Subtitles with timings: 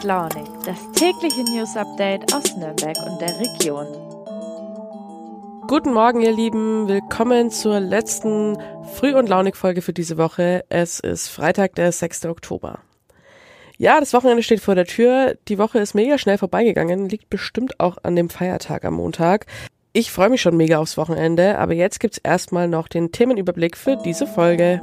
[0.00, 3.86] und Launig, das tägliche News Update aus Nürnberg und der Region.
[5.66, 6.88] Guten Morgen, ihr Lieben.
[6.88, 8.56] Willkommen zur letzten
[8.94, 10.64] Früh- und Launig-Folge für diese Woche.
[10.68, 12.26] Es ist Freitag, der 6.
[12.26, 12.78] Oktober.
[13.76, 15.36] Ja, das Wochenende steht vor der Tür.
[15.48, 19.46] Die Woche ist mega schnell vorbeigegangen, liegt bestimmt auch an dem Feiertag am Montag.
[19.92, 23.96] Ich freue mich schon mega aufs Wochenende, aber jetzt gibt's erstmal noch den Themenüberblick für
[23.96, 24.80] diese Folge.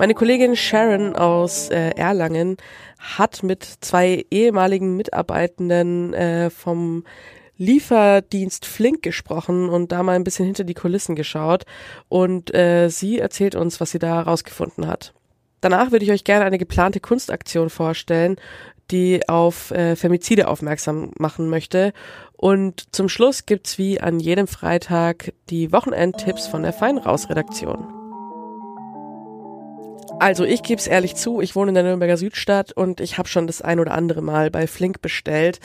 [0.00, 2.56] Meine Kollegin Sharon aus äh, Erlangen
[2.98, 7.04] hat mit zwei ehemaligen Mitarbeitenden äh, vom
[7.58, 11.64] Lieferdienst Flink gesprochen und da mal ein bisschen hinter die Kulissen geschaut.
[12.08, 15.12] Und äh, sie erzählt uns, was sie da herausgefunden hat.
[15.60, 18.36] Danach würde ich euch gerne eine geplante Kunstaktion vorstellen,
[18.90, 21.92] die auf äh, Femizide aufmerksam machen möchte.
[22.38, 27.99] Und zum Schluss gibt's wie an jedem Freitag die Wochenendtipps von der Feinraus-Redaktion.
[30.20, 33.26] Also ich gebe es ehrlich zu, ich wohne in der Nürnberger Südstadt und ich habe
[33.26, 35.60] schon das ein oder andere Mal bei Flink bestellt,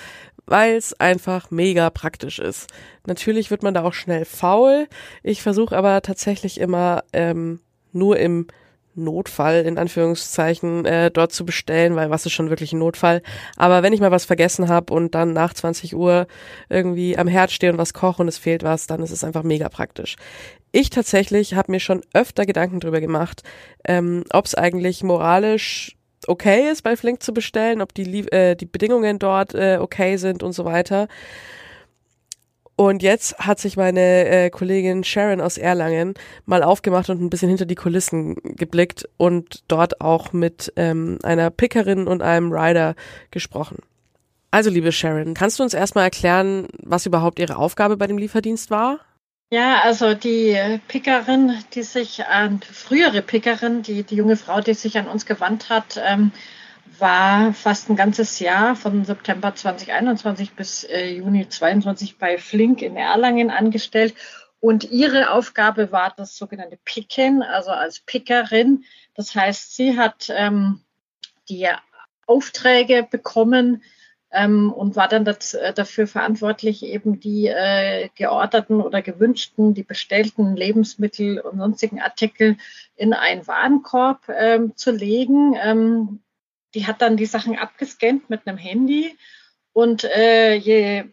[0.45, 2.67] weil es einfach mega praktisch ist.
[3.05, 4.87] Natürlich wird man da auch schnell faul.
[5.23, 7.59] Ich versuche aber tatsächlich immer ähm,
[7.91, 8.47] nur im
[8.95, 13.21] Notfall in Anführungszeichen äh, dort zu bestellen, weil was ist schon wirklich ein Notfall.
[13.57, 16.27] Aber wenn ich mal was vergessen habe und dann nach 20 Uhr
[16.69, 19.43] irgendwie am Herd stehe und was koche und es fehlt was, dann ist es einfach
[19.43, 20.15] mega praktisch.
[20.77, 23.43] Ich tatsächlich habe mir schon öfter Gedanken drüber gemacht,
[23.85, 25.95] ähm, ob es eigentlich moralisch
[26.27, 30.43] okay ist, bei Flink zu bestellen, ob die, äh, die Bedingungen dort äh, okay sind
[30.43, 31.07] und so weiter.
[32.75, 36.13] Und jetzt hat sich meine äh, Kollegin Sharon aus Erlangen
[36.45, 41.51] mal aufgemacht und ein bisschen hinter die Kulissen geblickt und dort auch mit ähm, einer
[41.51, 42.95] Pickerin und einem Rider
[43.31, 43.77] gesprochen.
[44.51, 48.69] Also, liebe Sharon, kannst du uns erstmal erklären, was überhaupt Ihre Aufgabe bei dem Lieferdienst
[48.71, 48.99] war?
[49.51, 54.97] Ja, also die Pickerin, die sich an, frühere Pickerin, die, die junge Frau, die sich
[54.97, 56.31] an uns gewandt hat, ähm,
[56.97, 62.97] war fast ein ganzes Jahr von September 2021 bis äh, Juni 22 bei Flink in
[62.97, 64.15] Erlangen angestellt.
[64.59, 68.83] Und ihre Aufgabe war das sogenannte Picken, also als Pickerin.
[69.13, 70.81] Das heißt, sie hat ähm,
[71.49, 71.67] die
[72.25, 73.83] Aufträge bekommen,
[74.35, 79.83] ähm, und war dann das, äh, dafür verantwortlich, eben die äh, georderten oder gewünschten, die
[79.83, 82.57] bestellten Lebensmittel und sonstigen Artikel
[82.95, 85.55] in einen Warenkorb ähm, zu legen.
[85.61, 86.19] Ähm,
[86.73, 89.17] die hat dann die Sachen abgescannt mit einem Handy
[89.71, 91.05] und äh, je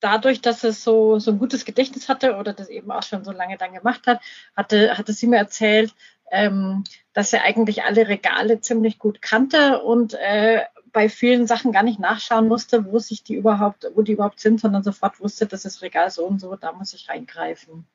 [0.00, 3.32] dadurch, dass es so, so ein gutes Gedächtnis hatte oder das eben auch schon so
[3.32, 4.20] lange dann gemacht hat,
[4.54, 5.94] hatte, hatte sie mir erzählt,
[6.30, 6.84] ähm,
[7.14, 10.62] dass er eigentlich alle Regale ziemlich gut kannte und äh,
[10.92, 14.60] bei vielen Sachen gar nicht nachschauen musste, wo sich die überhaupt, wo die überhaupt sind,
[14.60, 17.86] sondern sofort wusste, das ist Regal so und so, da muss ich reingreifen.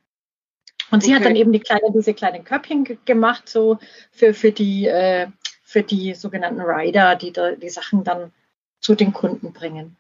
[0.92, 1.06] Und okay.
[1.06, 3.80] sie hat dann eben die kleine, diese kleinen Köpfchen gemacht, so
[4.12, 5.28] für, für die, äh,
[5.64, 8.31] für die sogenannten Rider, die da, die Sachen dann
[8.80, 9.96] zu den Kunden bringen.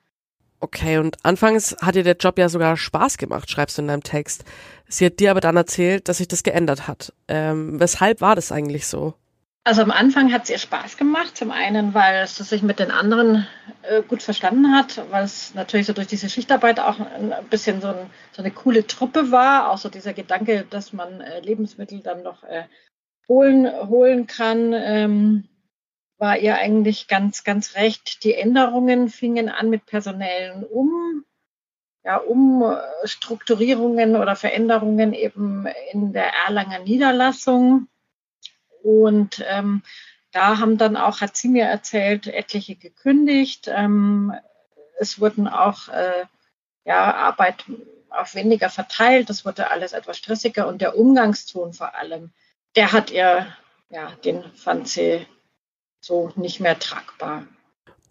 [0.59, 4.03] Okay, und anfangs hat dir der Job ja sogar Spaß gemacht, schreibst du in deinem
[4.03, 4.45] Text.
[4.87, 7.11] Sie hat dir aber dann erzählt, dass sich das geändert hat.
[7.27, 9.13] Ähm, weshalb war das eigentlich so?
[9.65, 11.37] Also am Anfang hat es ihr Spaß gemacht.
[11.37, 13.47] Zum einen, weil es sich mit den anderen
[13.83, 17.87] äh, gut verstanden hat, weil es natürlich so durch diese Schichtarbeit auch ein bisschen so,
[17.87, 19.71] ein, so, eine coole Truppe war.
[19.71, 22.65] Auch so dieser Gedanke, dass man äh, Lebensmittel dann noch äh,
[23.29, 25.47] holen, holen kann, ähm,
[26.17, 28.25] war ihr eigentlich ganz, ganz recht.
[28.25, 31.23] Die Änderungen fingen an mit personellen Um,
[32.03, 37.87] ja, Umstrukturierungen oder Veränderungen eben in der Erlanger Niederlassung
[38.83, 39.81] und ähm,
[40.31, 43.69] da haben dann auch, hat sie mir erzählt, etliche gekündigt.
[43.73, 44.33] Ähm,
[44.99, 46.25] es wurden auch äh,
[46.85, 47.65] ja, Arbeit
[48.09, 49.29] auf weniger verteilt.
[49.29, 52.31] Das wurde alles etwas stressiger und der Umgangston vor allem,
[52.75, 53.47] der hat ihr,
[53.89, 55.25] ja, den fand sie
[56.01, 57.45] so nicht mehr tragbar.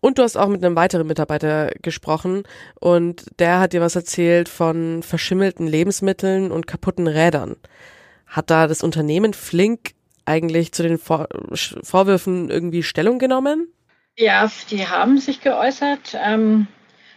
[0.00, 2.42] Und du hast auch mit einem weiteren Mitarbeiter gesprochen
[2.80, 7.56] und der hat dir was erzählt von verschimmelten Lebensmitteln und kaputten Rädern.
[8.26, 9.92] Hat da das Unternehmen Flink
[10.24, 11.28] eigentlich zu den Vor
[11.82, 13.68] Vorwürfen irgendwie Stellung genommen?
[14.16, 16.16] Ja, die haben sich geäußert.
[16.22, 16.66] Ähm,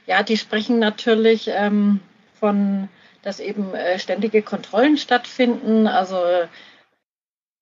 [0.06, 2.00] ja, die sprechen natürlich ähm,
[2.40, 2.90] von,
[3.22, 6.18] dass eben äh, ständige Kontrollen stattfinden, also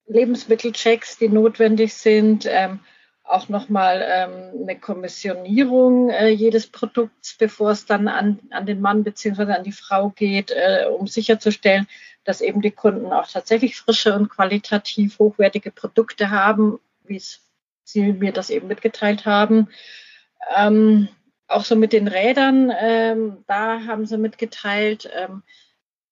[0.07, 2.81] Lebensmittelchecks, die notwendig sind, ähm,
[3.23, 9.03] auch nochmal ähm, eine Kommissionierung äh, jedes Produkts, bevor es dann an, an den Mann
[9.03, 11.87] beziehungsweise an die Frau geht, äh, um sicherzustellen,
[12.23, 17.21] dass eben die Kunden auch tatsächlich frische und qualitativ hochwertige Produkte haben, wie
[17.83, 19.69] sie mir das eben mitgeteilt haben.
[20.55, 21.09] Ähm,
[21.47, 25.43] auch so mit den Rädern, ähm, da haben sie mitgeteilt, ähm,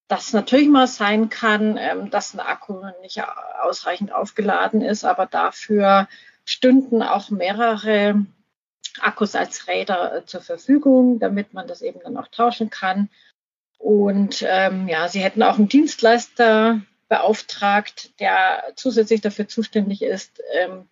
[0.08, 3.22] dass natürlich mal sein kann, ähm, dass ein Akku nicht
[3.62, 6.08] ausreichend aufgeladen ist, aber dafür
[6.44, 8.26] stünden auch mehrere
[9.00, 13.10] Akkus als Räder äh, zur Verfügung, damit man das eben dann auch tauschen kann.
[13.82, 20.88] Und ähm, ja, sie hätten auch einen Dienstleister beauftragt, der zusätzlich dafür zuständig ist, ähm,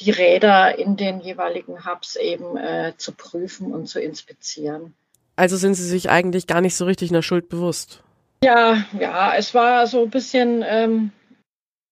[0.00, 4.94] die Räder in den jeweiligen Hubs eben äh, zu prüfen und zu inspizieren.
[5.36, 8.02] Also sind Sie sich eigentlich gar nicht so richtig einer Schuld bewusst?
[8.44, 11.12] Ja, ja, es war so ein bisschen ähm,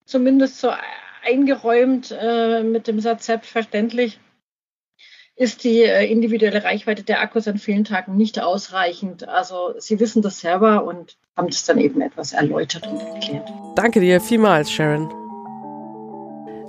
[0.04, 0.72] zumindest so
[1.24, 4.18] eingeräumt äh, mit dem Satz selbstverständlich
[5.40, 9.26] ist die äh, individuelle Reichweite der Akkus an vielen Tagen nicht ausreichend.
[9.26, 13.48] Also Sie wissen das selber und haben es dann eben etwas erläutert und erklärt.
[13.74, 15.08] Danke dir vielmals, Sharon.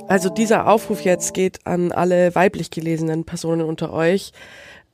[0.08, 4.32] Also dieser Aufruf jetzt geht an alle weiblich gelesenen Personen unter euch.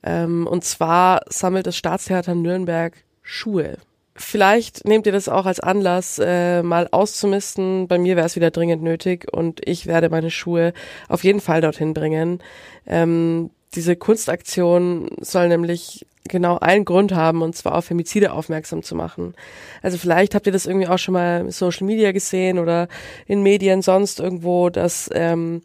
[0.02, 3.76] Ähm, und zwar sammelt das Staatstheater Nürnberg Schuhe.
[4.16, 7.86] Vielleicht nehmt ihr das auch als Anlass, äh, mal auszumisten.
[7.86, 10.72] Bei mir wäre es wieder dringend nötig und ich werde meine Schuhe
[11.08, 12.40] auf jeden Fall dorthin bringen.
[12.84, 18.94] Ähm, diese Kunstaktion soll nämlich genau einen Grund haben, und zwar auf Femizide aufmerksam zu
[18.94, 19.34] machen.
[19.82, 22.88] Also vielleicht habt ihr das irgendwie auch schon mal in Social Media gesehen oder
[23.26, 25.62] in Medien sonst irgendwo, dass ähm,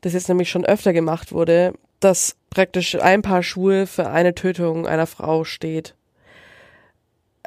[0.00, 4.86] das jetzt nämlich schon öfter gemacht wurde, dass praktisch ein Paar Schuhe für eine Tötung
[4.86, 5.94] einer Frau steht.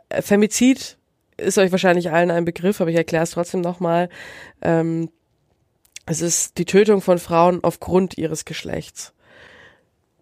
[0.09, 0.97] Äh, Femizid
[1.37, 4.09] ist euch wahrscheinlich allen ein Begriff, aber ich erkläre es trotzdem nochmal.
[4.61, 5.09] Ähm,
[6.05, 9.12] es ist die Tötung von Frauen aufgrund ihres Geschlechts.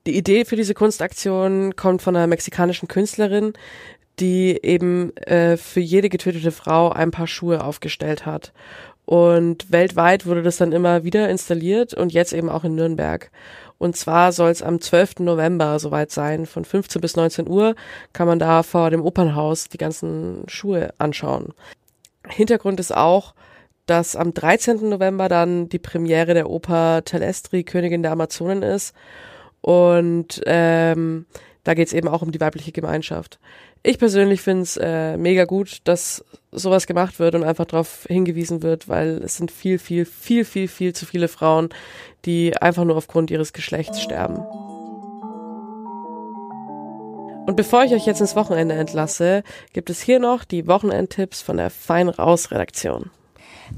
[0.07, 3.53] Die Idee für diese Kunstaktion kommt von einer mexikanischen Künstlerin,
[4.19, 8.51] die eben äh, für jede getötete Frau ein paar Schuhe aufgestellt hat.
[9.05, 13.29] Und weltweit wurde das dann immer wieder installiert und jetzt eben auch in Nürnberg.
[13.77, 15.19] Und zwar soll es am 12.
[15.19, 16.45] November soweit sein.
[16.45, 17.75] Von 15 bis 19 Uhr
[18.13, 21.53] kann man da vor dem Opernhaus die ganzen Schuhe anschauen.
[22.27, 23.33] Hintergrund ist auch,
[23.87, 24.87] dass am 13.
[24.87, 28.93] November dann die Premiere der Oper Telestri, Königin der Amazonen ist
[29.61, 31.25] und ähm,
[31.63, 33.39] da geht's eben auch um die weibliche Gemeinschaft.
[33.83, 38.61] Ich persönlich finde es äh, mega gut, dass sowas gemacht wird und einfach darauf hingewiesen
[38.61, 41.69] wird, weil es sind viel, viel, viel, viel, viel zu viele Frauen,
[42.25, 44.37] die einfach nur aufgrund ihres Geschlechts sterben.
[47.47, 49.43] Und bevor ich euch jetzt ins Wochenende entlasse,
[49.73, 53.09] gibt es hier noch die Wochenendtipps von der Fein Raus Redaktion.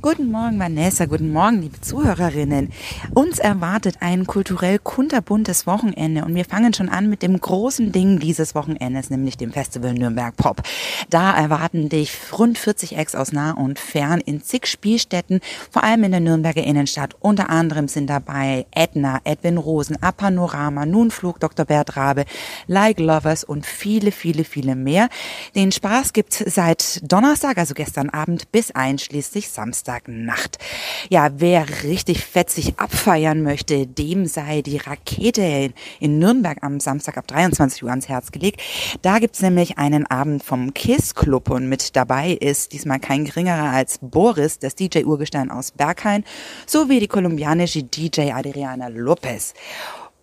[0.01, 1.05] Guten Morgen, Vanessa.
[1.05, 2.73] Guten Morgen, liebe Zuhörerinnen.
[3.13, 8.19] Uns erwartet ein kulturell kunterbuntes Wochenende und wir fangen schon an mit dem großen Ding
[8.19, 10.61] dieses Wochenendes, nämlich dem Festival Nürnberg Pop.
[11.09, 15.39] Da erwarten dich rund 40 Acts aus nah und fern in zig Spielstätten,
[15.71, 17.15] vor allem in der Nürnberger Innenstadt.
[17.21, 21.65] Unter anderem sind dabei Edna, Edwin Rosen, Apanorama, Nunflug, Dr.
[21.65, 22.25] Bert Rabe,
[22.67, 25.07] Like Lovers und viele, viele, viele mehr.
[25.55, 29.82] Den Spaß gibt's seit Donnerstag, also gestern Abend, bis einschließlich Samstag.
[29.83, 30.59] Samstagnacht.
[31.09, 37.27] Ja, wer richtig fetzig abfeiern möchte, dem sei die Rakete in Nürnberg am Samstag ab
[37.27, 38.61] 23 Uhr ans Herz gelegt.
[39.01, 43.71] Da gibt's nämlich einen Abend vom Kiss Club und mit dabei ist diesmal kein geringerer
[43.71, 46.23] als Boris, das DJ-Urgestein aus Berghain,
[46.65, 49.53] sowie die kolumbianische DJ Adriana Lopez.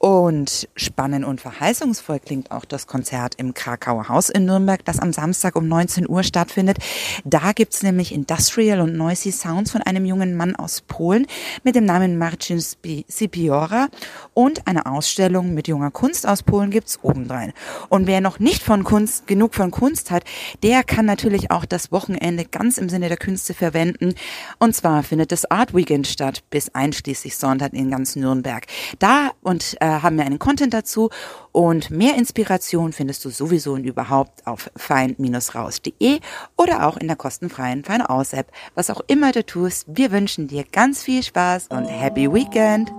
[0.03, 5.13] Und spannend und verheißungsvoll klingt auch das Konzert im Krakauer Haus in Nürnberg, das am
[5.13, 6.79] Samstag um 19 Uhr stattfindet.
[7.27, 11.27] Da gibt's nämlich Industrial und Noisy Sounds von einem jungen Mann aus Polen
[11.65, 12.63] mit dem Namen Marcin
[13.09, 13.89] Sipiora
[14.33, 17.53] und eine Ausstellung mit junger Kunst aus Polen gibt's obendrein.
[17.91, 20.25] Und wer noch nicht von Kunst, genug von Kunst hat,
[20.63, 24.15] der kann natürlich auch das Wochenende ganz im Sinne der Künste verwenden.
[24.59, 28.65] Und zwar findet das Art Weekend statt bis einschließlich Sonntag in ganz Nürnberg.
[28.99, 31.11] Da und äh, haben wir einen Content dazu
[31.53, 36.21] und mehr Inspiration findest du sowieso und überhaupt auf fein-raus.de
[36.57, 38.53] oder auch in der kostenfreien Fein Aus App.
[38.75, 42.93] Was auch immer du tust, wir wünschen dir ganz viel Spaß und Happy Weekend!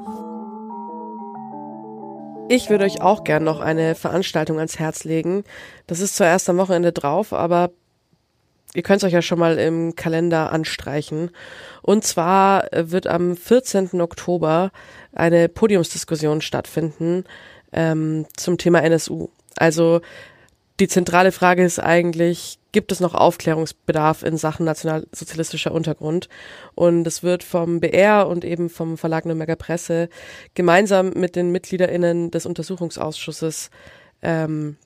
[2.54, 5.46] Ich würde euch auch gern noch eine Veranstaltung ans Herz legen.
[5.88, 7.72] Das ist zwar erst am Wochenende drauf, aber
[8.74, 11.32] ihr könnt es euch ja schon mal im Kalender anstreichen.
[11.82, 14.01] Und zwar wird am 14.
[14.01, 14.72] Oktober
[15.13, 17.25] eine Podiumsdiskussion stattfinden
[17.74, 19.30] ähm, zum Thema NSU.
[19.58, 20.01] Also
[20.80, 26.28] die zentrale Frage ist eigentlich, gibt es noch Aufklärungsbedarf in Sachen nationalsozialistischer Untergrund?
[26.74, 30.10] Und es wird vom BR und eben vom Verlag Nürnberger Presse
[30.56, 33.70] gemeinsam mit den MitgliederInnen des Untersuchungsausschusses
[34.24, 34.78] ähm,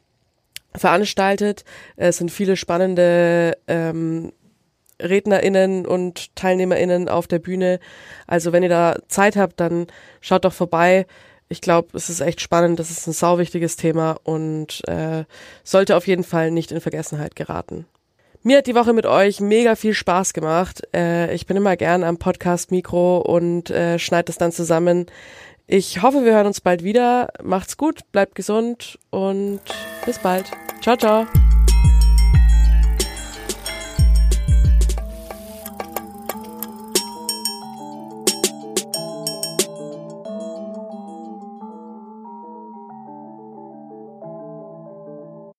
[0.78, 1.64] veranstaltet.
[1.96, 4.32] Es sind viele spannende ähm,
[5.02, 7.80] RednerInnen und TeilnehmerInnen auf der Bühne.
[8.28, 9.88] Also wenn ihr da Zeit habt, dann
[10.22, 11.06] schaut doch vorbei.
[11.48, 15.26] Ich glaube, es ist echt spannend, das ist ein sauwichtiges Thema und äh,
[15.64, 17.86] sollte auf jeden Fall nicht in Vergessenheit geraten.
[18.42, 20.88] Mir hat die Woche mit euch mega viel Spaß gemacht.
[20.94, 25.08] Äh, ich bin immer gern am Podcast-Mikro und äh, schneide das dann zusammen.
[25.68, 27.30] Ich hoffe, wir hören uns bald wieder.
[27.44, 29.62] Macht's gut, bleibt gesund und
[30.06, 30.52] bis bald.
[30.80, 31.45] Ciao, ciao.